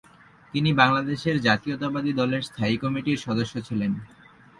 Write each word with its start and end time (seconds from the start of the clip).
তিনি 0.53 0.69
বাংলাদেশ 0.73 1.21
জাতীয়তাবাদী 1.39 2.11
দলের 2.13 2.41
স্থায়ী 2.41 2.75
কমিটির 2.77 3.23
সদস্য 3.25 3.53
ছিলেন। 3.67 3.91